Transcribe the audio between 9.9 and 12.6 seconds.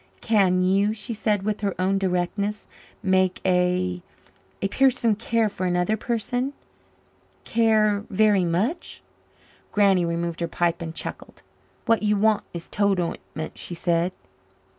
removed her pipe and chuckled. "What you want